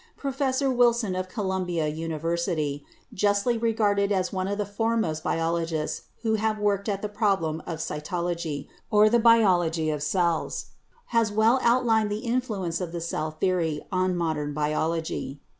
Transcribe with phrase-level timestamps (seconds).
[0.17, 6.57] Professor Wilson of Columbia University, justly regarded as one of the foremost biologists who have
[6.57, 10.71] worked at the prob lems of cytology, or the biology of cells,
[11.13, 15.39] has well outlined the influence of the cell theory on modern biology.